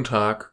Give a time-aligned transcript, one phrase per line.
[0.00, 0.52] Guten Tag.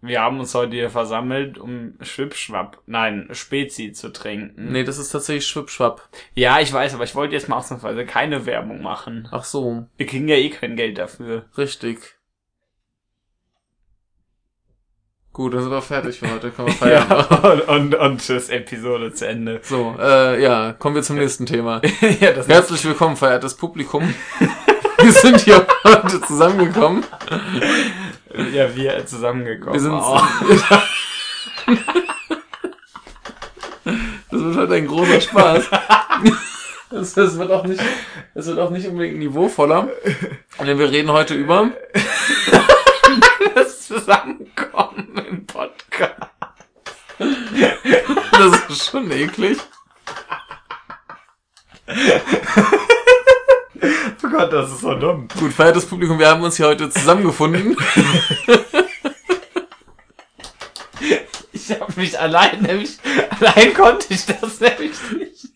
[0.00, 4.72] Wir haben uns heute hier versammelt, um Schwipschwapp, nein, Spezi zu trinken.
[4.72, 6.08] Nee, das ist tatsächlich Schwipschwapp.
[6.34, 9.28] Ja, ich weiß, aber ich wollte jetzt mal ausnahmsweise keine Werbung machen.
[9.30, 11.44] Ach so, Wir kriegen ja eh kein Geld dafür.
[11.56, 12.16] richtig.
[15.32, 16.50] Gut, dann sind wir fertig für heute.
[16.50, 17.06] Können wir feiern.
[17.08, 19.60] Ja, und, und, und tschüss, Episode zu Ende.
[19.62, 21.80] So, äh, ja, kommen wir zum nächsten Thema.
[22.20, 24.12] ja, das Herzlich willkommen, verehrtes Publikum.
[25.00, 27.04] Wir sind hier heute zusammengekommen.
[28.52, 29.74] ja, wir zusammengekommen.
[29.74, 30.20] Wir sind, Oh.
[34.30, 35.70] das wird heute ein großer Spaß.
[36.90, 37.82] Das, das wird auch nicht,
[38.34, 39.88] das wird auch nicht unbedingt niveauvoller.
[40.60, 41.70] Denn wir reden heute über,
[43.54, 46.14] das Zusammenkommen im Podcast.
[47.18, 49.58] das ist schon eklig.
[53.80, 55.28] Oh Gott, das ist so dumm.
[55.38, 57.76] Gut, verehrtes Publikum, wir haben uns hier heute zusammengefunden.
[61.52, 62.98] Ich habe mich allein nämlich,
[63.38, 65.48] allein konnte ich das nämlich nicht.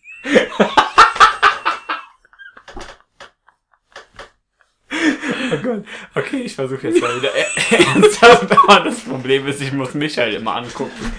[5.51, 5.85] Oh Gott.
[6.15, 7.31] Okay, ich versuche jetzt mal wieder
[7.71, 11.13] ernsthaft, aber das Problem ist, ich muss mich halt immer angucken.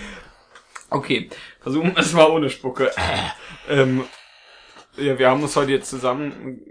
[0.90, 1.28] Okay,
[1.60, 2.90] versuchen wir es mal ohne Spucke.
[3.68, 4.04] Ähm,
[4.96, 6.64] ja, wir haben uns heute jetzt zusammen,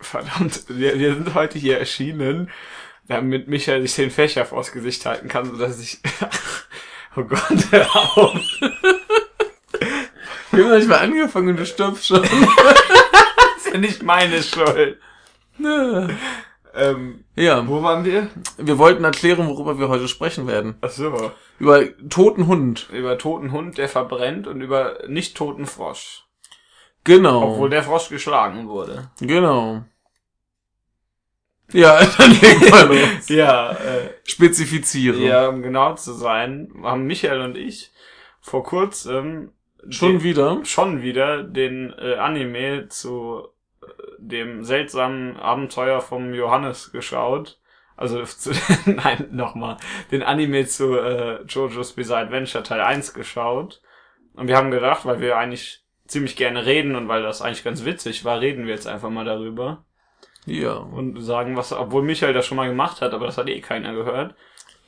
[0.00, 2.50] verdammt, wir, wir sind heute hier erschienen,
[3.06, 5.98] damit Michael sich den Fächer vors Gesicht halten kann, sodass ich,
[7.16, 8.34] oh Gott, hör auf.
[10.50, 12.22] Wir haben noch nicht mal angefangen und du stirbst schon.
[13.54, 14.98] Das ist ja nicht meine Schuld.
[16.74, 18.28] Ähm, Ja, wo waren wir?
[18.56, 20.76] wir wollten erklären, worüber wir heute sprechen werden.
[20.80, 21.32] Ach so.
[21.58, 22.88] Über toten Hund.
[22.92, 26.24] Über toten Hund, der verbrennt und über nicht toten Frosch.
[27.08, 27.52] Genau.
[27.52, 29.10] Obwohl der Frosch geschlagen wurde.
[29.20, 29.82] Genau.
[31.72, 32.84] Ja, dann legen wir
[33.16, 33.28] los.
[33.28, 35.16] Ja, äh, Spezifiziere.
[35.18, 37.90] ja, um genau zu sein, haben Michael und ich
[38.40, 39.52] vor kurzem
[39.90, 40.60] Schon den- wieder?
[40.64, 43.48] schon wieder den äh, Anime zu
[43.82, 43.86] äh,
[44.18, 47.58] dem seltsamen Abenteuer vom Johannes geschaut.
[47.96, 48.50] Also zu,
[48.86, 49.76] nein, nochmal.
[50.10, 53.80] Den Anime zu äh, JoJo's Bizarre Adventure Teil 1 geschaut.
[54.34, 57.84] Und wir haben gedacht, weil wir eigentlich ziemlich gerne reden und weil das eigentlich ganz
[57.84, 59.84] witzig war, reden wir jetzt einfach mal darüber.
[60.46, 60.74] Ja.
[60.76, 63.94] Und sagen, was, obwohl Michael das schon mal gemacht hat, aber das hat eh keiner
[63.94, 64.34] gehört.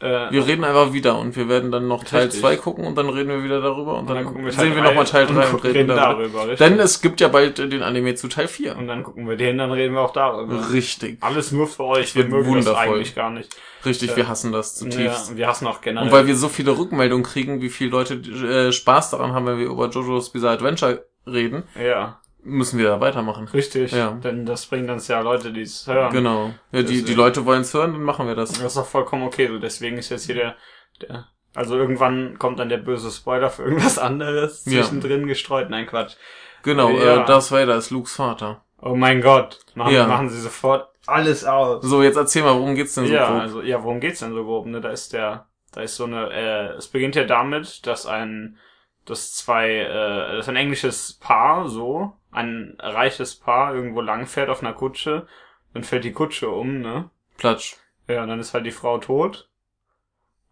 [0.01, 2.41] Äh, Wir reden einfach wieder und wir werden dann noch Teil Richtig.
[2.41, 4.83] 2 gucken und dann reden wir wieder darüber und und dann, dann wir sehen wir
[4.83, 6.39] nochmal Teil 3 und, reden darüber.
[6.39, 6.57] darüber.
[6.57, 8.79] Denn es gibt ja bald äh, den Anime zu Teil 4.
[8.79, 10.73] und dann gucken wir den, dann reden wir auch darüber.
[10.73, 11.19] Richtig.
[11.21, 12.17] Alles nur für euch.
[12.17, 12.95] Wir mögen das wundervoll.
[12.95, 13.55] eigentlich gar nicht.
[13.85, 15.31] Richtig, wir hassen das zutiefst.
[15.33, 16.07] Ja, wir hassen auch generell.
[16.07, 19.59] Und weil wir so viele Rückmeldungen kriegen, wie viele Leute äh, Spaß daran haben, wenn
[19.59, 23.49] wir über JoJo's Bizarre Adventure reden, ja, müssen wir weitermachen.
[23.49, 23.93] richtig.
[23.93, 24.13] Ja.
[24.13, 26.13] Denn das bringt uns ja Leute, die es hören.
[26.13, 26.55] Genau.
[26.73, 27.15] Ja, die, die.
[27.15, 28.53] Leute wollen es hören, dann machen wir das.
[28.53, 29.49] Das ist auch vollkommen okay.
[29.49, 30.57] So, deswegen ist jetzt hier der,
[31.03, 34.83] der, also irgendwann kommt dann der böse Spoiler für irgendwas anderes Ja.
[34.83, 35.69] zwischendrin gestreut.
[35.71, 36.15] Nein, Quatsch.
[36.63, 37.23] Genau, Ja.
[37.23, 38.63] äh, Darth Vader ist Lukes Vater.
[38.81, 39.61] Oh mein Gott.
[39.75, 40.07] Machen, Ja.
[40.07, 41.85] machen sie sofort alles aus.
[41.85, 43.41] So, jetzt erzähl mal, worum geht's denn so ja, grob?
[43.41, 44.81] also, ja, worum geht's denn so grob, ne?
[44.81, 48.59] Da ist der, da ist so eine, äh, es beginnt ja damit, dass ein,
[49.05, 54.61] dass zwei, äh, das ist ein englisches Paar, so, ein reiches Paar irgendwo langfährt auf
[54.63, 55.27] einer Kutsche,
[55.75, 57.11] dann fällt die Kutsche um, ne?
[57.37, 57.77] Platsch.
[58.09, 59.49] Ja, und dann ist halt die Frau tot.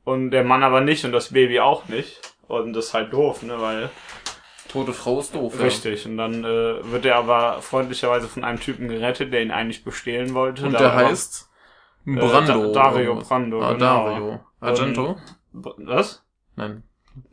[0.04, 2.20] Und der Mann aber nicht und das Baby auch nicht.
[2.46, 3.90] Und das ist halt doof, ne, weil,
[4.70, 5.58] Tote Frau ist doof.
[5.60, 6.06] richtig.
[6.06, 10.34] Und dann, äh, wird er aber freundlicherweise von einem Typen gerettet, der ihn eigentlich bestehlen
[10.34, 10.66] wollte.
[10.66, 11.48] Und Da der heißt
[12.04, 12.70] Brando.
[12.70, 13.14] Äh, Da- Dario?
[13.16, 14.06] Brando, Ah, genau.
[14.08, 14.40] Dario.
[14.60, 15.16] Argento?
[15.52, 16.24] Was?
[16.56, 16.82] Nein.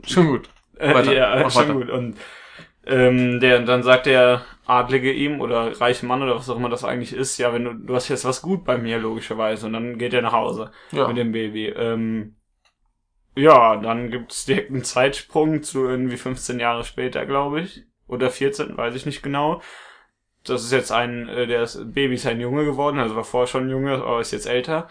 [0.06, 0.50] Schon gut.
[0.78, 1.14] Äh, Weiter.
[1.14, 1.74] ja, schon weiter.
[1.74, 1.90] gut.
[1.90, 2.18] Und
[2.86, 6.84] ähm, der, dann sagt der Adlige ihm oder reiche Mann oder was auch immer das
[6.84, 9.68] eigentlich ist, ja, wenn du, du hast jetzt was gut bei mir, logischerweise.
[9.68, 11.08] Und dann geht er nach Hause Ja.
[11.08, 11.68] mit dem Baby.
[11.68, 12.36] Ähm,
[13.36, 17.84] ja, dann gibt's direkt einen Zeitsprung zu irgendwie 15 Jahre später, glaube ich.
[18.08, 19.62] Oder 14, weiß ich nicht genau.
[20.44, 23.48] Das ist jetzt ein, äh, der ist, Baby ist ein Junge geworden, also war vorher
[23.48, 24.88] schon ein Junge, aber ist jetzt älter.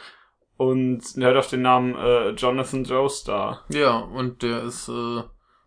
[0.57, 3.65] Und hat auch den Namen äh, Jonathan Joestar.
[3.71, 5.23] Ja, und der ist äh,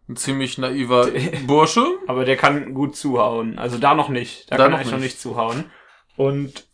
[0.10, 1.08] ein ziemlich naiver
[1.48, 1.86] Bursche.
[2.08, 3.58] Aber der kann gut zuhauen.
[3.60, 4.52] Also da noch nicht.
[4.52, 5.20] Da, Da kann noch er eigentlich noch nicht.
[5.20, 5.66] zuhauen.
[6.16, 6.68] Und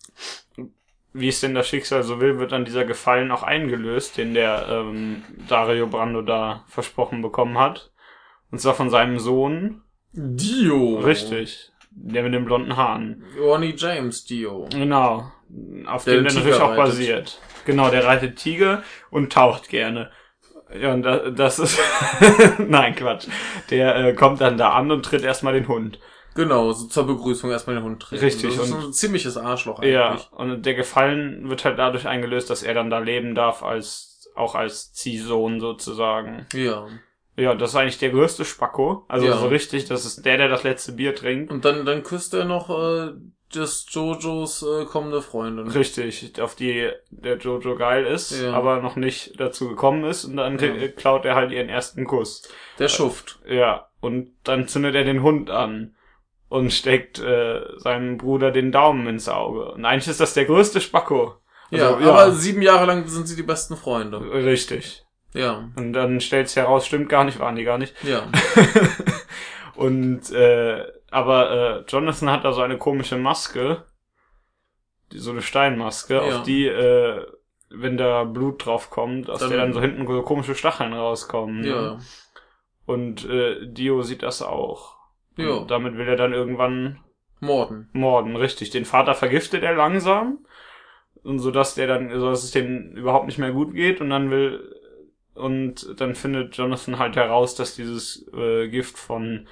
[1.14, 4.68] wie es denn das Schicksal so will, wird dann dieser Gefallen auch eingelöst, den der
[4.70, 7.92] ähm, Dario Brando da versprochen bekommen hat.
[8.52, 9.82] Und zwar von seinem Sohn.
[10.14, 11.00] Dio.
[11.00, 11.72] Richtig.
[11.92, 13.24] Der mit den blonden Haaren.
[13.40, 14.68] Ronnie James Dio.
[14.72, 15.32] Genau.
[15.86, 16.78] Auf Der dem der natürlich auch reitet.
[16.78, 17.42] basiert.
[17.66, 18.82] Genau, der reitet Tiger
[19.12, 20.12] und taucht gerne.
[20.80, 21.80] Ja, und da, das ist.
[22.58, 23.28] Nein, Quatsch.
[23.70, 26.00] Der äh, kommt dann da an und tritt erstmal den Hund.
[26.36, 28.24] Genau, so zur Begrüßung erstmal den Hund treten.
[28.24, 30.32] Richtig, Das ist und- ein ziemliches Arschloch Ja, eigentlich.
[30.32, 34.56] und der Gefallen wird halt dadurch eingelöst, dass er dann da leben darf, als auch
[34.56, 36.48] als Ziehsohn sozusagen.
[36.54, 36.88] Ja.
[37.36, 39.06] Ja, das ist eigentlich der größte Spacko.
[39.08, 39.38] Also Ja.
[39.38, 41.52] so richtig, das ist der, der das letzte Bier trinkt.
[41.52, 43.12] Und dann, dann küsst er noch äh,
[43.56, 45.68] des Jojos äh, kommende Freundin.
[45.68, 48.54] Richtig, auf die der Jojo geil ist, Ja.
[48.54, 50.68] aber noch nicht dazu gekommen ist und dann Ja.
[50.74, 52.48] äh, klaut er halt ihren ersten Kuss.
[52.80, 53.40] Der Schuft.
[53.48, 55.96] Ja, und dann zündet er den Hund an
[56.50, 59.72] und steckt äh, seinem Bruder den Daumen ins Auge.
[59.72, 61.36] Und eigentlich ist das der größte Spacko.
[61.72, 64.20] Ja, Also, aber sieben Jahre lang sind sie die besten Freunde.
[64.20, 65.04] Richtig.
[65.34, 67.96] Ja, Und dann stellt's heraus, stimmt gar nicht, waren die gar nicht.
[68.04, 68.28] ja.
[69.76, 70.84] und äh,
[71.14, 73.84] aber äh, Jonathan hat da so eine komische Maske,
[75.12, 76.22] die, so eine Steinmaske, Ja.
[76.22, 77.26] auf die, äh,
[77.70, 81.62] wenn da Blut drauf kommt, aus Dann- der dann so hinten so komische Stacheln rauskommen.
[81.62, 81.68] ne?
[81.68, 81.98] Ja,
[82.86, 84.98] Und äh, Dio sieht das auch.
[85.38, 85.50] Ja.
[85.56, 87.00] Und damit will er dann irgendwann
[87.40, 87.90] Morden.
[87.94, 88.70] morden, richtig.
[88.70, 90.46] Den Vater vergiftet er langsam.
[91.24, 94.10] Und so dass der dann, so dass es dem überhaupt nicht mehr gut geht und
[94.10, 94.76] dann will,
[95.34, 99.48] und dann findet Jonathan halt heraus, dass dieses äh, Gift von,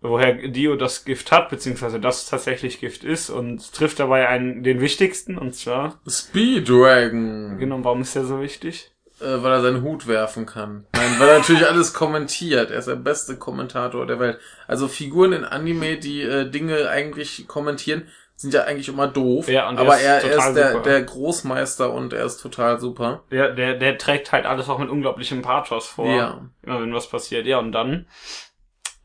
[0.00, 4.62] woher Dio das Gift hat, beziehungsweise dass es tatsächlich Gift ist und trifft dabei einen,
[4.62, 7.58] den wichtigsten, und zwar, Speed Dragon.
[7.58, 8.90] genau, warum ist der so wichtig?
[9.20, 10.86] Äh, weil er seinen Hut werfen kann.
[10.94, 12.70] Nein, weil er natürlich alles kommentiert.
[12.70, 14.38] Er ist der beste Kommentator der Welt.
[14.66, 19.48] Also Figuren in Anime, die äh, Dinge eigentlich kommentieren, sind ja eigentlich immer doof.
[19.48, 22.38] Ja, und er aber ist er, er total ist der, der Großmeister und er ist
[22.38, 23.22] total super.
[23.30, 26.06] Der, der, der trägt halt alles auch mit unglaublichem Pathos vor.
[26.10, 26.40] Ja.
[26.62, 27.44] Immer wenn was passiert.
[27.44, 28.06] Ja, und dann,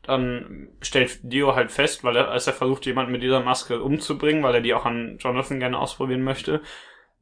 [0.06, 4.42] dann stellt Dio halt fest, weil er, als er versucht, jemanden mit dieser Maske umzubringen,
[4.42, 6.60] weil er die auch an Jonathan gerne ausprobieren möchte,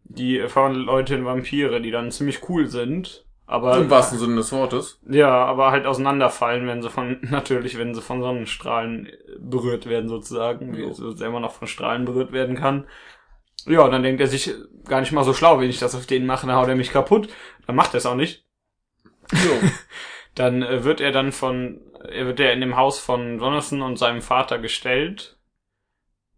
[0.04, 3.24] die verwandeln Leute in Vampire, die dann ziemlich cool sind.
[3.46, 5.00] Aber, Im wahrsten Sinne des Wortes.
[5.06, 9.08] ja, aber halt auseinanderfallen, wenn sie von, natürlich, wenn sie von Sonnenstrahlen
[9.38, 12.86] berührt werden, sozusagen, wie so selber noch von Strahlen berührt werden kann.
[13.66, 14.50] Ja, und dann denkt er sich,
[14.86, 16.90] gar nicht mal so schlau, wenn ich das auf den mache, dann haut er mich
[16.90, 17.28] kaputt.
[17.66, 18.44] Dann macht er es auch nicht.
[19.32, 19.68] Jo.
[20.34, 23.96] Dann äh, wird er dann von, er wird er in dem Haus von Jonathan und
[23.98, 25.38] seinem Vater gestellt.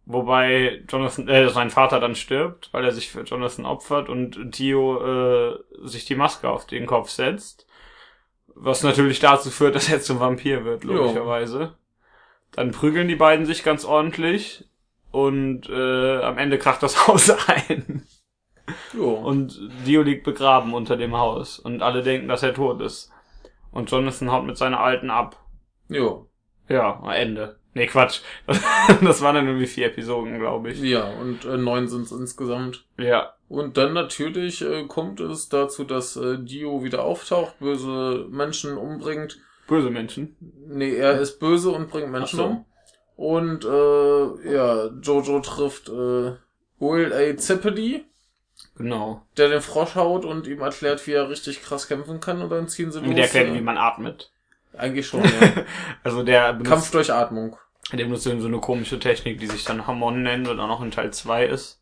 [0.04, 5.00] Wobei Jonathan, äh, sein Vater dann stirbt, weil er sich für Jonathan opfert und Tio
[5.52, 7.66] äh, sich die Maske auf den Kopf setzt.
[8.54, 10.92] Was natürlich dazu führt, dass er zum Vampir wird, Jo.
[10.92, 11.74] logischerweise.
[12.52, 14.64] Dann prügeln die beiden sich ganz ordentlich
[15.10, 18.06] und äh, am Ende kracht das Haus ein.
[18.94, 19.10] jo.
[19.10, 23.12] Und Dio liegt begraben unter dem Haus und alle denken, dass er tot ist.
[23.76, 25.36] Und Jonathan haut mit seiner Alten ab.
[25.88, 26.28] jo.
[26.68, 27.60] Ja, Ende.
[27.74, 28.22] Nee, Quatsch.
[29.02, 30.80] Das waren dann irgendwie vier Episoden, glaube ich.
[30.80, 32.84] Ja, und äh, neun sind es insgesamt.
[32.98, 38.76] Ja, Und dann natürlich äh, kommt es dazu, dass äh, Dio wieder auftaucht, böse Menschen
[38.76, 39.38] umbringt.
[39.68, 40.34] böse Menschen.
[40.66, 42.44] Nee, er ist böse und bringt Menschen so.
[42.46, 42.64] um.
[43.14, 46.32] Und äh, ja, Jojo trifft äh,
[46.80, 47.36] Will A.
[47.36, 48.06] Zeppeli,
[48.78, 49.22] Genau.
[49.36, 52.42] der den Frosch haut und ihm erklärt, wie er richtig krass kämpfen kann.
[52.42, 53.08] Und dann ziehen sie los.
[53.08, 54.30] Und der erklärt, wie man atmet.
[54.76, 55.30] Eigentlich schon, ja.
[56.04, 57.56] Also der benutzt, Kampf durch Atmung.
[57.92, 60.90] der benutzt so eine komische Technik, die sich dann Hamon nennt und auch noch in
[60.90, 61.75] Teil 2 ist.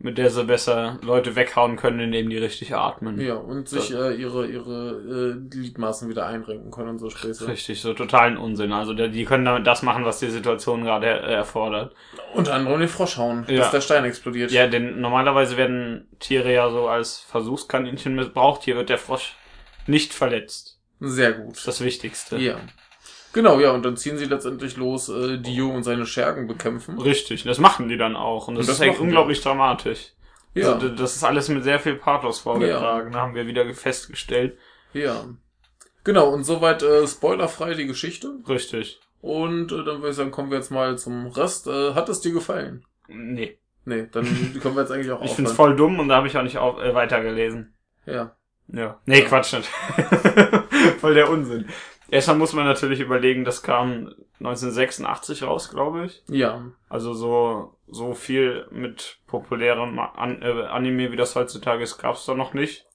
[0.00, 3.18] Mit der sie besser Leute weghauen können, indem die richtig atmen.
[3.20, 7.48] Ja, und sich äh, ihre, ihre äh, Gliedmaßen wieder einrenken können und so Späße.
[7.48, 8.72] Richtig, so totalen Unsinn.
[8.72, 11.94] Also der, die können damit das machen, was die Situation gerade er, erfordert.
[12.34, 13.58] Unter anderem den Frosch hauen, Ja.
[13.58, 14.50] dass der Stein explodiert.
[14.50, 18.64] Ja, denn normalerweise werden Tiere ja so als Versuchskaninchen missbraucht.
[18.64, 19.36] Hier wird der Frosch
[19.86, 20.80] nicht verletzt.
[21.00, 21.66] Sehr gut.
[21.66, 22.36] das Wichtigste.
[22.36, 22.56] Ja.
[23.34, 26.98] Genau, ja, und dann ziehen sie letztendlich los, äh, Dio und seine Schergen bekämpfen.
[26.98, 28.48] Richtig, das machen die dann auch.
[28.48, 30.12] Und das, Und das ist echt machen die unglaublich dramatisch.
[30.54, 34.56] Ja, Also, das ist alles mit sehr viel Pathos vorgetragen, da haben wir wieder festgestellt.
[34.94, 35.26] ja.
[36.06, 38.30] Genau, und soweit äh, spoilerfrei die Geschichte.
[38.46, 39.00] Richtig.
[39.22, 41.66] Und äh, dann würde ich sagen, kommen wir jetzt mal zum Rest.
[41.66, 42.84] Äh, hat es dir gefallen?
[43.08, 43.58] Nee.
[43.86, 44.26] Nee, dann
[44.62, 45.36] können wir jetzt eigentlich auch Ich aufhören.
[45.36, 47.72] find's voll dumm und da habe ich auch nicht auf, äh, weitergelesen.
[48.04, 48.36] Ja.
[48.68, 49.00] Ja.
[49.06, 49.66] Nee, Quatsch nicht.
[51.00, 51.68] voll der Unsinn.
[52.14, 56.22] Erstmal muss man natürlich überlegen, das kam 1986 raus, glaube ich.
[56.28, 56.70] Ja.
[56.88, 62.34] Also so, so viel mit populärem An äh, Anime, wie das heutzutage ist, gab's da
[62.34, 62.86] noch nicht.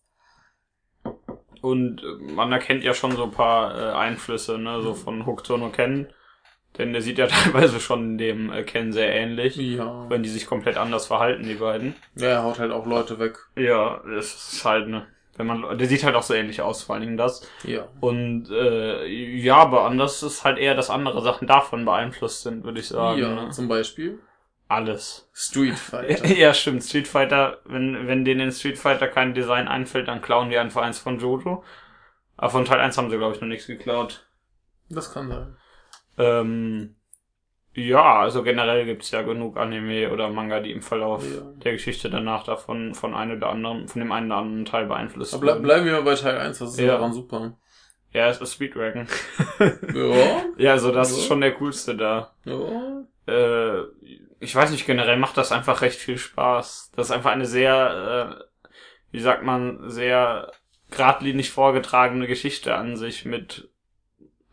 [1.60, 5.58] Und äh, man erkennt ja schon so ein paar äh, Einflüsse, ne, so von Hokuto
[5.58, 6.08] no Ken.
[6.78, 9.58] Denn der sieht ja teilweise schon dem äh, Ken sehr ähnlich.
[9.58, 10.10] Ja.
[10.10, 11.94] Wenn die sich komplett anders verhalten, die beiden.
[12.16, 13.38] Ja, er haut halt auch Leute weg.
[13.58, 15.08] Ja, das ist halt, ne.
[15.40, 17.50] Wenn man, der sieht halt auch so ähnlich aus, vor allen Dingen das.
[17.64, 17.88] Ja.
[18.02, 22.82] Und äh, ja, aber anders ist halt eher, dass andere Sachen davon beeinflusst sind, würde
[22.82, 23.20] ich sagen.
[23.22, 23.50] ja, Ne?
[23.52, 24.20] zum Beispiel
[24.68, 25.30] Alles.
[25.34, 26.28] Street Fighter.
[26.36, 26.84] Ja, stimmt.
[26.84, 30.82] Street Fighter, wenn, wenn denen in Street Fighter kein Design einfällt, dann klauen die einfach
[30.82, 31.64] eins von Jojo.
[32.36, 34.28] Aber von Teil 1 haben sie, glaube ich, noch nichts geklaut.
[34.90, 35.56] Das kann sein.
[36.18, 36.96] Ähm,
[37.88, 41.42] Ja, also generell gibt's ja genug Anime oder Manga, die im Verlauf Ja.
[41.64, 45.34] der Geschichte danach davon von einem oder anderen, von dem einen oder anderen Teil beeinflusst
[45.34, 46.94] Aber ble bleiben wir mal bei Teil 1, das ist Ja.
[46.98, 47.58] daran super.
[48.12, 49.08] Ja, es ist Speedwagon.
[49.94, 51.28] Ja, ja, also das ist Ja.
[51.28, 52.34] schon der coolste da.
[52.46, 53.04] ja.
[53.28, 53.84] Äh,
[54.40, 56.92] ich weiß nicht, generell macht das einfach recht viel Spaß.
[56.96, 58.44] Das ist einfach eine sehr, äh,
[59.12, 60.52] wie sagt man, sehr
[60.90, 63.69] geradlinig vorgetragene Geschichte an sich mit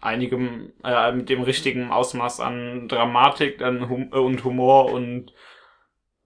[0.00, 5.32] einigem, äh, mit dem richtigen Ausmaß an Dramatik an hum äh, und Humor und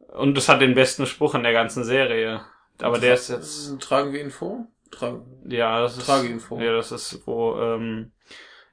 [0.08, 2.40] und es hat den besten Spruch in der ganzen Serie.
[2.82, 4.66] Aber der ist jetzt, Tragen wir ihn vor?
[4.90, 5.22] Tragen.
[5.46, 6.60] ja, das ist, Trage ihn vor.
[6.60, 8.10] ja, das ist, wo, ähm,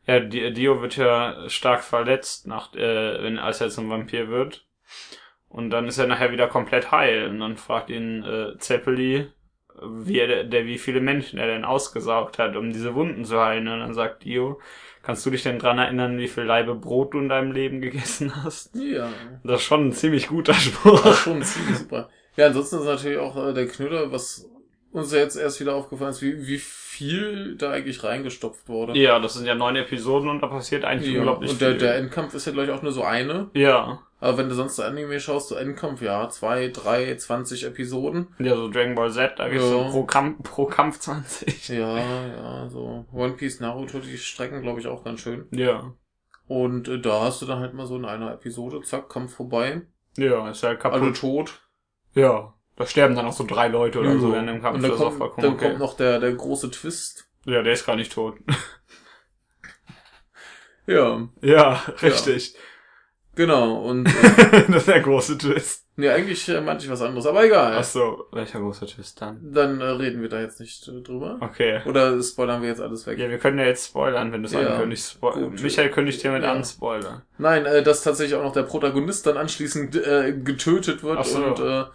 [0.08, 4.66] ja, Di- Dio wird ja stark verletzt, nach, äh, wenn, als er zum Vampir wird.
[5.50, 7.28] Und dann ist er nachher wieder komplett heil.
[7.30, 9.32] Und dann fragt ihn äh, Zeppeli,
[9.82, 13.68] wie er, der, wie viele Menschen er denn ausgesaugt hat, um diese Wunden zu heilen.
[13.68, 14.60] Und dann sagt Dio,
[15.04, 18.44] kannst du dich denn dran erinnern, wie viel Laibe Brot du in deinem Leben gegessen
[18.44, 18.76] hast?
[18.76, 19.10] Ja.
[19.44, 21.06] Das ist schon ein ziemlich guter Das Spruch.
[21.06, 22.10] ist schon ziemlich super.
[22.36, 24.50] Ja, ansonsten ist natürlich auch äh, der Knüller, was
[24.92, 28.98] uns ja jetzt erst wieder aufgefallen ist, wie, wie viel da eigentlich reingestopft wurde.
[28.98, 31.80] Ja, das sind ja neun Episoden und da passiert eigentlich Ja, unglaublich und der, viel.
[31.80, 33.50] der Endkampf ist ja gleich auch nur so eine.
[33.54, 34.00] ja.
[34.20, 38.30] Aber wenn du sonst Anime schaust, so Endkampf, ja, zwei, drei, zwanzig Episoden.
[38.40, 39.70] Ja, so Dragon Ball Z, da gibt's Ja.
[39.72, 41.70] so pro Kampf, pro Kampf 20.
[41.70, 45.48] Ja, ja, so One Piece, Naruto, die strecken, glaube ich, auch ganz schön.
[45.52, 45.94] Ja.
[46.48, 49.82] Und äh, da hast du dann halt mal so in einer Episode, zack, Kampf vorbei,
[50.18, 51.02] Ja, ist halt kaputt.
[51.02, 51.62] alle tot.
[52.14, 52.54] ja.
[52.76, 54.34] Da sterben dann auch so drei Leute oder so Ja.
[54.34, 54.76] während dem Kampf.
[54.76, 55.66] Und dann kommt, vollkommen dann okay.
[55.70, 57.28] kommt noch der, der große Twist.
[57.46, 58.36] Ja, der ist gar nicht tot.
[60.86, 62.56] Ja, ja, richtig.
[63.38, 63.82] Genau.
[63.84, 64.08] Und
[64.52, 65.86] äh, das ist der große Twist.
[65.96, 67.78] nee, eigentlich äh, meinte ich was anderes, aber egal.
[67.80, 69.40] Ach so, welcher große Twist dann?
[69.54, 71.38] Dann äh, reden wir da jetzt nicht äh, drüber.
[71.40, 71.82] Okay.
[71.86, 73.18] Oder spoilern wir jetzt alles weg?
[73.20, 74.68] Ja, wir können ja jetzt spoilern, wenn du es Ja.
[74.74, 75.12] ankündigst.
[75.14, 75.34] Spo.
[75.36, 76.52] Michael kündigt hiermit Ja.
[76.52, 77.22] an, Spoiler.
[77.38, 81.44] Nein, äh, dass tatsächlich auch noch der Protagonist dann anschließend äh, getötet wird Ach so.
[81.44, 81.86] und äh,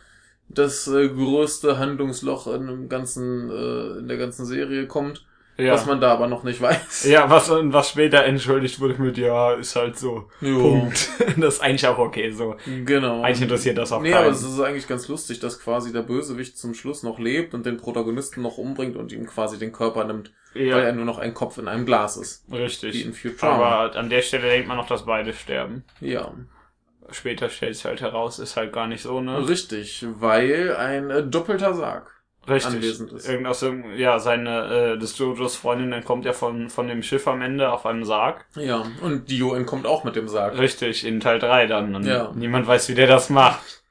[0.49, 5.25] das äh, größte Handlungsloch in dem ganzen, äh, in der ganzen Serie kommt,
[5.59, 5.75] Ja.
[5.75, 7.05] was man da aber noch nicht weiß.
[7.05, 10.29] ja, was, was später entschuldigt wurde mit, ja, ist halt so.
[10.41, 10.61] Jo.
[10.61, 11.09] Punkt.
[11.37, 12.57] Das ist eigentlich auch okay, so.
[12.85, 13.23] Genau.
[13.23, 14.25] Eigentlich interessiert das auch Nee, keinen.
[14.25, 17.67] aber es ist eigentlich ganz lustig, dass quasi der Bösewicht zum Schluss noch lebt und
[17.67, 21.19] den Protagonisten noch umbringt und ihm quasi den Körper nimmt, weil er ja, nur noch
[21.19, 22.45] ein Kopf in einem Glas ist.
[22.49, 23.05] Wie richtig.
[23.05, 23.65] in Futurama.
[23.65, 25.85] Aber an der Stelle denkt man noch, dass beide sterben.
[26.01, 26.33] Ja,
[27.11, 29.47] Später stellt sich halt heraus, ist halt gar nicht so, ne?
[29.47, 32.11] richtig, weil ein äh, doppelter Sarg.
[32.49, 32.75] Richtig.
[32.75, 33.29] anwesend ist.
[33.29, 33.65] Irgend aus
[33.97, 37.87] ja, seine, äh, des Jojos Freundin entkommt ja von, von dem Schiff am Ende auf
[37.87, 38.45] einem Sarg.
[38.57, 40.59] Ja, und Dio entkommt auch mit dem Sarg.
[40.59, 41.95] Richtig, in Teil 3 dann.
[41.95, 42.33] Und Ja.
[42.35, 43.83] niemand weiß, wie der das macht.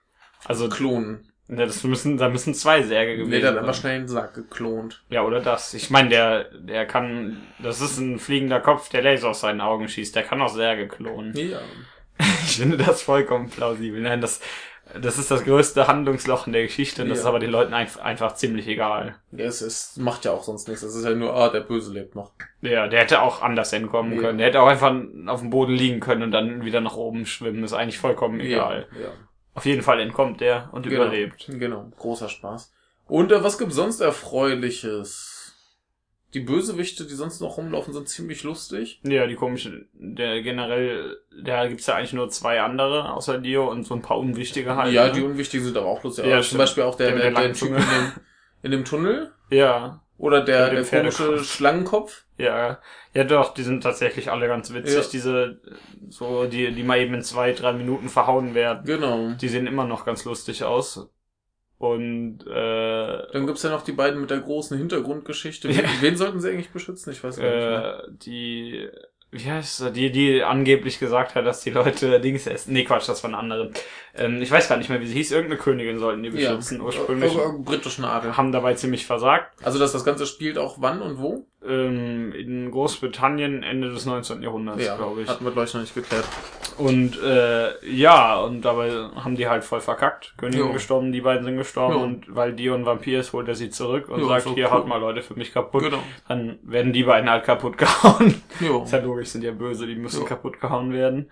[0.45, 1.31] Also, Klonen.
[1.47, 3.65] ja, das müssen, da müssen zwei Särge gewesen Nee, der hat sein.
[3.65, 5.01] einfach schnell den Sarg geklont.
[5.09, 5.73] Ja, oder das.
[5.73, 9.87] Ich meine, der, der kann, das ist ein fliegender Kopf, der Laser aus seinen Augen
[9.87, 10.15] schießt.
[10.15, 11.33] Der kann auch Särge klonen.
[11.37, 11.59] Ja.
[12.45, 14.01] Ich finde das vollkommen plausibel.
[14.01, 14.41] Nein, das,
[14.99, 17.21] das ist das größte Handlungsloch in der Geschichte und das Ja.
[17.23, 19.15] ist aber den Leuten ein, einfach ziemlich egal.
[19.31, 20.83] ja es ist, macht ja auch sonst nichts.
[20.83, 22.31] Es ist ja nur, ah, der Böse lebt noch.
[22.61, 24.19] Ja, der hätte auch anders entkommen Ja.
[24.21, 24.37] können.
[24.37, 24.93] Der hätte auch einfach
[25.27, 27.63] auf dem Boden liegen können und dann wieder nach oben schwimmen.
[27.63, 28.87] Ist eigentlich vollkommen egal.
[28.93, 29.07] Ja, ja.
[29.53, 31.03] Auf jeden Fall entkommt der und Genau.
[31.03, 31.45] überlebt.
[31.47, 32.71] Genau, großer Spaß.
[33.07, 35.30] Und äh, was gibt's sonst Erfreuliches?
[36.33, 39.01] Die Bösewichte, die sonst noch rumlaufen, sind ziemlich lustig.
[39.03, 43.83] Ja, die komische, der generell, da gibt's ja eigentlich nur zwei andere außer Dio und
[43.83, 44.93] so ein paar unwichtige halt.
[44.93, 45.11] ja, ne?
[45.11, 46.25] die unwichtigen sind aber auch lustig.
[46.25, 46.57] Ja, aber zum.
[46.57, 48.11] Beispiel auch der, Der der, der Typ in dem,
[48.63, 49.31] in dem Tunnel.
[49.49, 51.43] Ja, Oder der, der komische.
[51.43, 52.23] Schlangenkopf.
[52.37, 52.79] ja,
[53.13, 55.03] ja doch, die sind tatsächlich alle ganz witzig.
[55.03, 55.09] Ja.
[55.11, 55.59] Diese,
[56.09, 58.85] so, die, die mal eben in zwei, drei Minuten verhauen werden.
[58.85, 59.31] Genau.
[59.31, 61.09] Die sehen immer noch ganz lustig aus.
[61.81, 65.67] Und, äh, Dann gibt's ja noch die beiden mit der großen Hintergrundgeschichte.
[65.71, 65.81] Ja.
[65.99, 67.11] Wen sollten sie eigentlich beschützen?
[67.11, 68.03] Ich weiß gar nicht mehr.
[68.03, 68.87] äh, die,
[69.31, 72.73] wie heißt sie, die, die angeblich gesagt hat, dass die Leute Dings essen.
[72.73, 73.71] Nee, Quatsch, das war eine andere.
[74.15, 75.31] Ähm, ich weiß gar nicht mehr, wie sie hieß.
[75.31, 77.33] Irgendeine Königin sollten die beschützen ursprünglich.
[77.35, 78.37] Äh, äh, britischen Adel.
[78.37, 79.51] Haben dabei ziemlich versagt.
[79.63, 81.47] Also, dass das Ganze spielt auch wann und wo?
[81.67, 84.41] Ähm, in Großbritannien Ende des 19.
[84.41, 85.29] Jahrhunderts, glaube ich.
[85.29, 86.25] hatten wir, glaube ich, noch nicht geklärt.
[86.77, 90.33] Und äh, ja, und dabei haben die halt voll verkackt.
[90.37, 90.73] Königin Jo.
[90.73, 92.01] gestorben, die beiden sind gestorben Jo.
[92.03, 94.65] und weil Dio ein Vampir ist, holt er sie zurück und Jo, sagt, so hier
[94.65, 94.71] cool.
[94.71, 95.83] haut mal Leute für mich kaputt.
[95.83, 95.99] Genau.
[96.27, 98.41] Dann werden die beiden halt kaputt gehauen.
[98.59, 98.83] Jo.
[98.83, 101.29] Ist ja logisch, sind ja böse, die müssen kaputt gehauen werden.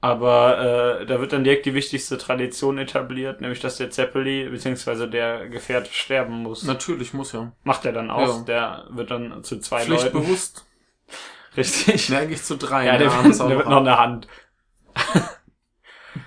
[0.00, 5.08] Aber äh, da wird dann direkt die wichtigste Tradition etabliert, nämlich dass der Zeppeli bzw.
[5.08, 6.62] der Gefährte sterben muss.
[6.62, 7.52] Natürlich, muss ja.
[7.64, 8.38] Macht er dann auch.
[8.38, 8.44] Ja.
[8.44, 9.98] Der wird dann zu zwei Leuten.
[9.98, 10.66] Pflichtbewusst.
[11.56, 12.10] Richtig.
[12.10, 12.86] Nee, eigentlich zu drei.
[12.86, 14.28] Ja, der, wird, der wird noch eine Hand.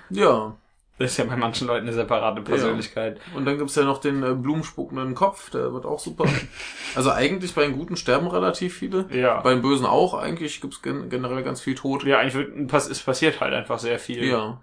[0.09, 0.57] Ja.
[1.01, 3.20] Das ist ja bei manchen Leuten eine separate Persönlichkeit.
[3.36, 6.25] Und dann gibt's ja noch den äh, blumenspuckenden Kopf, der wird auch super.
[6.96, 9.08] also eigentlich bei den Guten sterben relativ viele.
[9.12, 9.41] Ja.
[9.41, 10.13] Bei den Bösen auch.
[10.13, 12.03] Eigentlich gibt's gen generell ganz viel Tod.
[12.03, 14.24] Ja, eigentlich wird, es passiert halt einfach sehr viel.
[14.24, 14.62] Ja.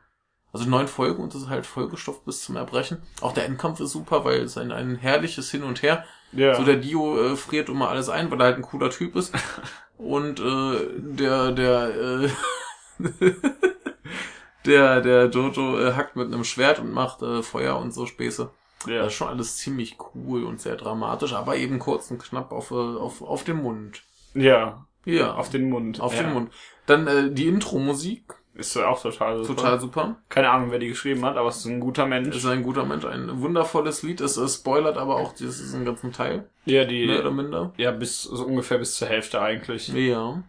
[0.52, 3.02] Also neun Folgen und das ist halt Folgestoff bis zum Erbrechen.
[3.20, 6.04] Auch der Endkampf ist super, weil es ein, ein herrliches Hin und Her.
[6.32, 6.54] Ja.
[6.54, 9.34] So der Dio äh, friert immer alles ein, weil er halt ein cooler Typ ist.
[9.98, 12.28] Und äh, der, der, äh,
[14.64, 18.50] der, der Jojo äh, hackt mit einem Schwert und macht äh, Feuer und so Späße.
[18.86, 18.98] ja.
[18.98, 22.70] Das ist schon alles ziemlich cool und sehr dramatisch, aber eben kurz und knapp auf,
[22.70, 24.02] äh, auf, auf den Mund.
[24.34, 24.84] ja.
[25.04, 26.00] Ja, Auf den Mund.
[26.02, 26.22] auf ja.
[26.22, 26.52] den Mund.
[26.84, 29.56] Dann äh, die Intro-Musik, Ist auch total super.
[29.56, 30.16] total super.
[30.28, 32.36] Keine Ahnung, wer die geschrieben hat, aber es ist ein guter Mensch.
[32.36, 34.20] Ist ein guter Mensch, ein wundervolles Lied.
[34.20, 37.72] Es äh, spoilert aber auch diesen ganzen Teil, ja, die, mehr oder minder.
[37.78, 39.88] ja, bis, so ungefähr bis zur Hälfte eigentlich.
[39.88, 40.42] Ja.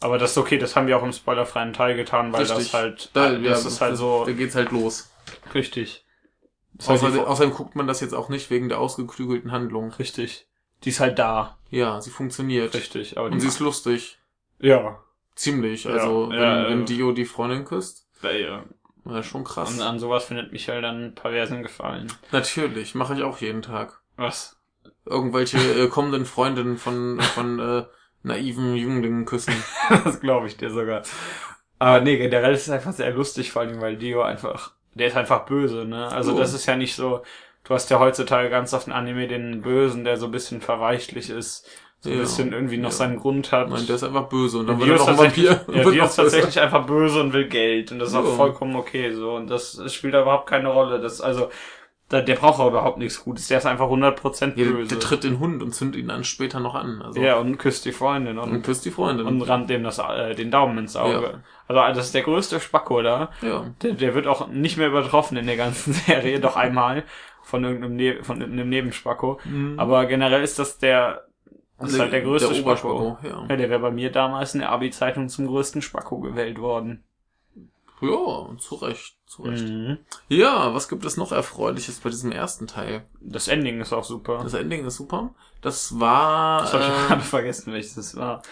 [0.00, 2.58] Aber das ist okay, das haben wir auch im spoilerfreien Teil getan, weil Richtig.
[2.58, 5.10] das halt, Da, das ja, ist halt so Da geht's halt los.
[5.54, 6.04] richtig.
[6.86, 9.92] Halt Außerdem, außerdem guckt man das jetzt auch nicht wegen der ausgeklügelten Handlung.
[9.92, 10.46] richtig.
[10.82, 11.56] Die ist halt da.
[11.70, 12.74] Ja, sie funktioniert.
[12.74, 13.16] Richtig.
[13.16, 14.18] Aber Und sie ist lustig.
[14.58, 15.00] ja.
[15.36, 15.84] Ziemlich.
[15.84, 18.64] Ja, Also, wenn, ja, wenn äh, Dio die Freundin küsst, Ja, ja.
[19.04, 19.72] ja, schon krass.
[19.72, 22.12] Und an sowas findet Michael dann perversen Gefallen.
[22.30, 24.00] Natürlich, mache ich auch jeden Tag.
[24.16, 24.56] Was?
[25.04, 27.84] Irgendwelche äh, kommenden Freundinnen von, von äh,
[28.24, 29.54] naiven Jünglingen küssen.
[30.04, 31.02] das glaube ich dir sogar.
[31.78, 35.16] Aber nee, generell ist es einfach sehr lustig, vor allem, weil Dio einfach, der ist
[35.16, 36.08] einfach böse, ne?
[36.08, 36.38] Also Oh.
[36.38, 37.22] das ist ja nicht so,
[37.64, 41.30] du hast ja heutzutage ganz oft einen Anime den Bösen, der so ein bisschen verweichlich
[41.30, 41.68] ist,
[42.00, 42.20] so ein Ja.
[42.22, 42.96] bisschen irgendwie noch Ja.
[42.96, 43.68] seinen Grund hat.
[43.68, 45.64] Nein, der ist einfach böse und dann wird er noch ein Vampir.
[45.72, 48.30] ja, Dio ist tatsächlich einfach böse und will Geld und das ist auch Ja.
[48.36, 51.00] vollkommen okay so und das, das spielt da überhaupt keine Rolle.
[51.00, 51.50] Das also
[52.10, 53.48] da, der braucht auch überhaupt nichts Gutes.
[53.48, 54.88] Der ist einfach 100% Ja, der, böse.
[54.90, 57.00] der tritt den Hund und zündet ihn dann später noch an.
[57.02, 59.26] Also, ja, und küsst die Freundin und, Und küsst die Freundin.
[59.26, 61.22] und rammt dem das, äh, den Daumen ins Auge.
[61.22, 61.40] Ja.
[61.66, 63.30] Also das ist der größte Spacko da.
[63.40, 63.64] ja.
[63.82, 67.04] Der, der wird auch nicht mehr übertroffen in der ganzen Serie, doch einmal
[67.42, 69.40] von irgendeinem, ne von irgendeinem Nebenspacko.
[69.44, 69.78] Mhm.
[69.78, 71.24] Aber generell ist das der,
[71.78, 73.18] das ist halt der größte der Spacko.
[73.22, 73.46] Ja.
[73.48, 77.02] Ja, der wäre bei mir damals in der Abi-Zeitung zum größten Spacko gewählt worden.
[78.12, 79.64] Ja, zu Recht, zu Recht.
[79.64, 79.98] Mhm.
[80.28, 83.04] Ja, was gibt es noch Erfreuliches bei diesem ersten Teil?
[83.20, 84.40] Das Ending ist auch super.
[84.42, 85.30] Das Ending ist super.
[85.62, 88.42] Das war Das habe ich äh, gerade vergessen, welches das war.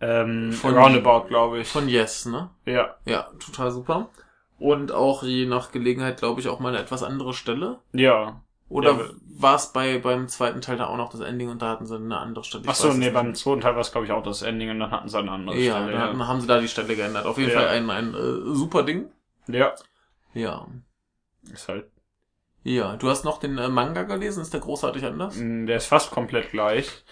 [0.00, 1.68] Ähm, Von- Roundabout, glaube ich.
[1.68, 2.50] von Yes, ne?
[2.66, 2.96] ja.
[3.06, 4.08] Ja, total super.
[4.58, 7.80] Und auch je nach Gelegenheit, glaube ich, auch mal eine etwas andere Stelle.
[7.92, 8.40] Ja.
[8.68, 8.98] Oder Ja,
[9.38, 11.96] war es bei beim zweiten Teil da auch noch das Ending und da hatten sie
[11.96, 12.64] eine andere Stelle?
[12.64, 14.42] Ich Ach so, weiß es nee, beim zweiten Teil war es, glaube ich, auch das
[14.42, 15.92] Ending und dann hatten sie eine andere Ja, Stelle.
[15.92, 17.26] dann hatten- haben sie da die Stelle geändert.
[17.26, 17.60] Auf jeden Ja.
[17.60, 19.10] Fall ein, ein äh, super Ding.
[19.48, 19.74] ja.
[20.32, 20.66] Ja.
[21.52, 21.86] Ist halt,
[22.64, 25.36] Ja, du hast noch den äh, Manga gelesen, ist der großartig anders?
[25.36, 27.04] mh, der ist fast komplett gleich.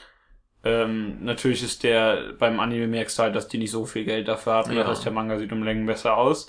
[0.65, 4.29] Ähm, natürlich ist der, beim Anime merkst du halt, dass die nicht so viel Geld
[4.29, 4.73] dafür hatten.
[4.73, 4.81] Ja.
[4.85, 6.49] Das heißt, der Manga sieht um Längen besser aus.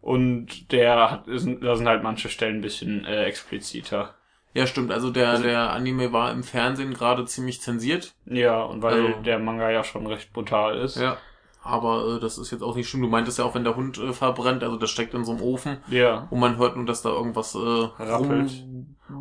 [0.00, 4.14] Und der hat, ist, da sind halt manche Stellen ein bisschen äh, expliziter.
[4.54, 4.90] Ja, stimmt.
[4.92, 8.14] Also der, Also- der Anime war im Fernsehen gerade ziemlich zensiert.
[8.24, 10.96] Ja, und weil Also- der Manga ja schon recht brutal ist.
[10.98, 11.16] Ja.
[11.66, 13.02] Aber äh, das ist jetzt auch nicht schlimm.
[13.02, 15.40] Du meintest ja auch, wenn der Hund äh, verbrennt, also das steckt in so einem
[15.40, 16.28] Ofen Ja.
[16.30, 18.52] und man hört nur, dass da irgendwas äh, Rappelt.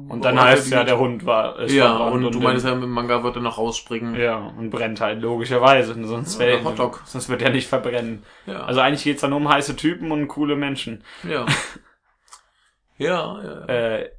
[0.09, 0.89] Und dann heißt ja, geht.
[0.89, 3.57] der Hund war, ist Ja, verbrannt und du meintest ja, im Manga wird er noch
[3.57, 4.15] rausspringen.
[4.15, 5.93] Ja, und brennt halt, logischerweise.
[6.05, 7.01] Sonst, Ja, wär, der Hotdog.
[7.05, 8.23] sonst wird er nicht verbrennen.
[8.45, 8.63] Ja.
[8.65, 11.03] Also eigentlich geht's da nur um heiße Typen und coole Menschen.
[11.27, 11.45] ja.
[12.97, 13.65] ja, ja.
[13.67, 14.11] Äh,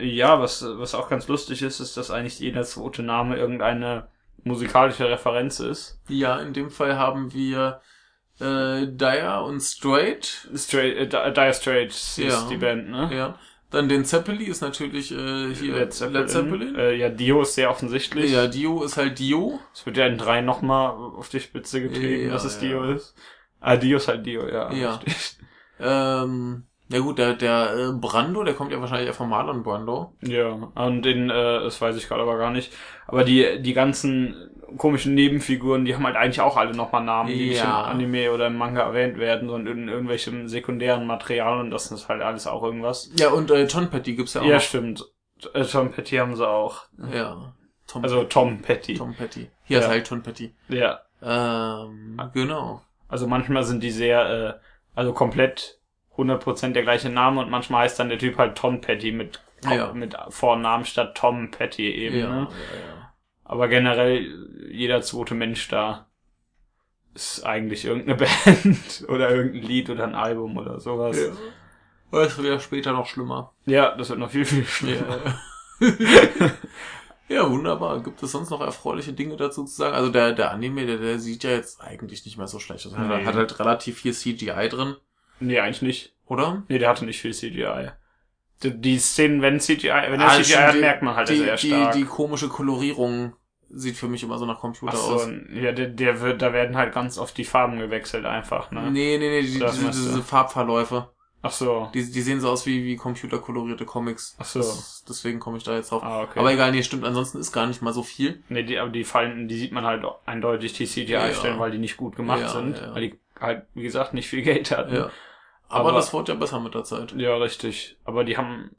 [0.00, 4.08] ja, was, was auch ganz lustig ist, ist, dass eigentlich jeder zweite Name irgendeine
[4.44, 6.00] musikalische Referenz ist.
[6.08, 7.80] Ja, in dem Fall haben wir
[8.40, 10.48] äh, Dire und Straight.
[10.54, 12.28] Straight, äh, Di- Dire Straits Ja.
[12.28, 13.10] ist die Band, ne?
[13.14, 13.38] Ja.
[13.70, 16.20] Dann den Zeppeli ist natürlich äh, hier Led Zeppelin.
[16.22, 16.74] Led Zeppelin.
[16.74, 18.32] Äh, ja, Dio ist sehr offensichtlich.
[18.32, 19.60] Ja, Dio ist halt Dio.
[19.72, 22.68] Es wird ja in drei nochmal auf die Spitze getrieben, Ja, dass es ja.
[22.68, 23.14] Dio ist.
[23.60, 24.72] Ah, Dio ist halt Dio, ja.
[24.72, 24.94] Ja.
[24.96, 25.36] richtig.
[26.90, 30.12] Ähm, ja gut, der, der äh, Brando, der kommt ja wahrscheinlich von Marlon Brando.
[30.22, 32.72] Ja, und den, äh, das weiß ich gerade aber gar nicht.
[33.06, 34.34] Aber die, die ganzen
[34.76, 37.82] komischen Nebenfiguren, die haben halt eigentlich auch alle nochmal Namen, die nicht im Ja.
[37.82, 42.22] Anime oder im Manga erwähnt werden, sondern in irgendwelchem sekundären Material und das ist halt
[42.22, 43.10] alles auch irgendwas.
[43.16, 44.60] Ja, und äh, John Petty gibt's ja auch Ja, noch.
[44.62, 45.04] stimmt.
[45.54, 46.82] Äh, Tom Petty haben sie auch.
[47.12, 47.52] Ja.
[47.88, 48.94] Tom, Also Tom Petty.
[48.94, 49.48] Tom Petty.
[49.64, 49.90] Hier ist Ja.
[49.90, 50.54] halt John Petty.
[50.68, 51.00] Ja.
[51.20, 52.82] Ähm, genau.
[53.08, 54.54] Also manchmal sind die sehr, äh,
[54.94, 55.79] also komplett
[56.20, 59.72] 100% der gleiche Name und manchmal heißt dann der Typ halt Tom Petty mit, Tom,
[59.72, 59.92] Ja.
[59.92, 62.18] mit Vor- und Namen statt Tom Petty eben.
[62.18, 62.48] Ja, Ne?
[62.50, 63.12] ja, ja.
[63.44, 64.26] Aber generell,
[64.70, 66.06] jeder zweite Mensch da
[67.14, 71.18] ist eigentlich irgendeine Band oder irgendein Lied oder ein Album oder sowas.
[71.18, 71.32] ja.
[72.12, 73.52] Das wird ja später noch schlimmer.
[73.66, 75.18] Ja, das wird noch viel, viel schlimmer.
[77.28, 77.48] Ja.
[77.48, 78.02] wunderbar.
[78.02, 79.94] Gibt es sonst noch erfreuliche Dinge dazu zu sagen?
[79.94, 82.92] Also der, der Anime, der, der sieht ja jetzt eigentlich nicht mehr so schlecht aus.
[82.94, 83.24] Er Nee.
[83.24, 84.96] hat halt relativ viel CGI drin.
[85.40, 86.14] Nee, eigentlich nicht.
[86.26, 86.62] Oder?
[86.68, 87.90] Nee, der hatte nicht viel CGI.
[88.62, 91.36] Die, die Szenen, wenn CGI, wenn er Ah, CGI hat, die- merkt man halt die,
[91.38, 91.94] sehr die, stark.
[91.94, 93.34] die komische Kolorierung
[93.70, 95.28] sieht für mich immer so nach Computer Ach so, aus.
[95.52, 98.90] ja, der, der wird, da werden halt ganz oft die Farben gewechselt einfach, ne?
[98.90, 101.08] Nee, nee, nee, die, diese, diese Farbverläufe.
[101.42, 101.88] Ach so.
[101.94, 104.36] Die, die sehen so aus wie, wie computerkolorierte Comics.
[104.38, 104.58] Ach so.
[104.58, 106.02] Das, deswegen komme ich da jetzt drauf.
[106.02, 106.38] Ah, okay.
[106.38, 107.04] Aber egal, nee, stimmt.
[107.04, 108.42] Ansonsten ist gar nicht mal so viel.
[108.50, 111.58] Nee, die, aber die fallen, die sieht man halt eindeutig, die CGI-Stellen, Ja.
[111.60, 112.76] weil die nicht gut gemacht Ja, sind.
[112.76, 112.94] ja.
[112.94, 114.94] Weil die halt, wie gesagt, nicht viel Geld hatten.
[114.94, 115.10] Ja.
[115.70, 117.12] Aber, Aber- das wird ja besser mit der Zeit.
[117.16, 117.96] Ja, richtig.
[118.04, 118.70] Aber die haben,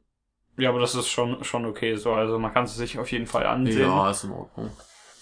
[0.58, 2.12] ja, aber das ist schon, schon okay so.
[2.12, 3.80] Also man kann es sich auf jeden Fall ansehen.
[3.88, 4.70] Ja, ist in Ordnung.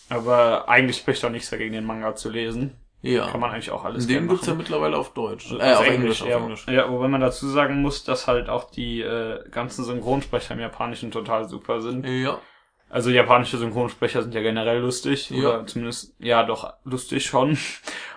[0.08, 2.76] Aber eigentlich spricht doch nichts dagegen, den Manga zu lesen.
[3.02, 3.28] Ja.
[3.28, 5.52] Kann man eigentlich auch alles Den gibt's ja mittlerweile auf Deutsch.
[5.52, 6.66] Äh, Also auf Englisch, ja, auf Englisch.
[6.66, 11.10] ja, wobei man dazu sagen muss, dass halt auch die äh, ganzen Synchronsprecher im Japanischen
[11.10, 12.04] total super sind.
[12.06, 12.38] Ja.
[12.90, 15.30] Also japanische Synchronsprecher sind ja generell lustig.
[15.30, 15.38] Ja.
[15.38, 17.56] Oder zumindest, ja doch, lustig schon.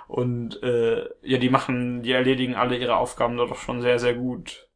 [0.07, 4.13] Und äh, ja, die machen, die erledigen alle ihre Aufgaben da doch schon sehr, sehr
[4.13, 4.67] gut.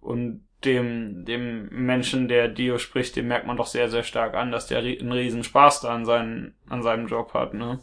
[0.00, 4.50] Und dem, dem Menschen, der Dio spricht, dem merkt man doch sehr, sehr stark an,
[4.50, 7.78] dass der einen riesen Spaß da an, seinen, an seinem Job hat, ne?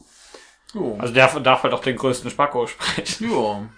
[0.74, 0.98] Jo.
[1.00, 3.32] Also der darf halt auch den größten Spacko sprechen.
[3.32, 3.70] ja.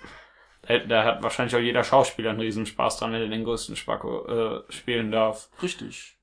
[0.64, 3.76] Da, da hat wahrscheinlich auch jeder Schauspieler einen riesen Spaß dran, wenn er den größten
[3.76, 5.50] Spacko äh, spielen darf.
[5.62, 6.18] Richtig.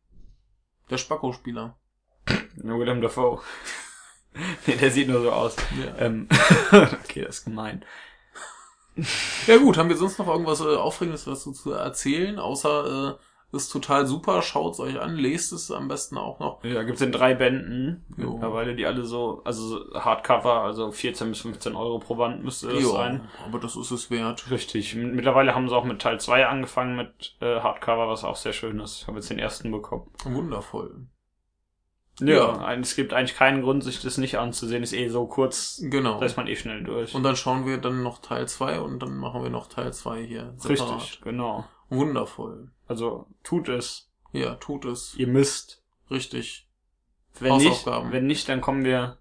[0.90, 1.78] Der Spacko-Spieler.
[2.56, 3.40] Willem Dafoe.
[4.66, 5.56] Nee, der sieht nur so aus.
[5.84, 6.04] Ja.
[6.06, 6.28] Ähm,
[6.72, 7.84] okay, das ist gemein.
[9.46, 12.38] ja gut, haben wir sonst noch irgendwas äh, Aufregendes dazu zu erzählen?
[12.38, 16.62] Außer äh, ist total super, schaut's euch an, lest es am besten auch noch.
[16.64, 18.04] Ja, gibt's in drei Bänden.
[18.16, 18.32] Jo.
[18.32, 22.68] Mittlerweile die alle so, also so Hardcover, also 14 bis 15 Euro pro Band müsste
[22.68, 23.28] das Ja, sein.
[23.46, 24.50] aber das ist es wert.
[24.50, 24.94] Richtig.
[24.96, 28.80] Mittlerweile haben sie auch mit Teil 2 angefangen mit äh, Hardcover, was auch sehr schön
[28.80, 29.02] ist.
[29.02, 30.10] Ich habe jetzt den ersten bekommen.
[30.24, 31.06] Wundervoll.
[32.20, 32.58] Ja.
[32.64, 34.82] ein- Es gibt eigentlich keinen Grund, sich das nicht anzusehen.
[34.82, 36.20] Ist eh so kurz, Genau.
[36.20, 37.14] da ist man eh schnell durch.
[37.14, 40.22] Und dann schauen wir dann noch Teil 2 und dann machen wir noch Teil 2
[40.24, 40.96] hier separat.
[41.02, 41.64] Richtig, genau.
[41.88, 42.70] Wundervoll.
[42.86, 44.10] Also tut es.
[44.32, 45.14] Ja, tut es.
[45.16, 45.82] Ihr müsst.
[46.10, 46.68] Richtig.
[47.40, 49.18] Wenn nicht, wenn nicht, dann kommen wir,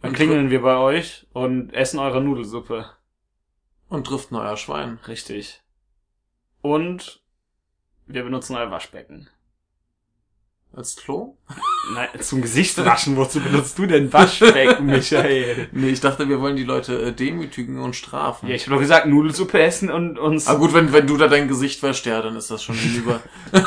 [0.00, 2.86] dann Und klingeln wir bei euch und essen eure Nudelsuppe.
[3.88, 4.98] Und trifft euer Schwein.
[5.08, 5.60] Richtig.
[6.60, 7.20] Und
[8.06, 9.28] wir benutzen euer Waschbecken.
[10.74, 11.36] Als Klo?
[11.94, 15.68] Nein, zum Gesicht waschen, wozu benutzt du denn Waschbecken, Michael?
[15.72, 18.48] Nee, ich dachte, wir wollen die Leute äh, demütigen und strafen.
[18.48, 20.46] Ja, ich habe doch gesagt, Nudelsuppe essen und uns.
[20.46, 23.20] Aber gut, wenn, wenn du da dein Gesicht wäschst, ja, dann ist das schon hinüber.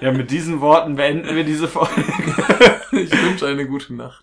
[0.00, 2.04] Ja, mit diesen Worten beenden wir diese Folge.
[2.92, 4.22] ich wünsche eine gute Nacht.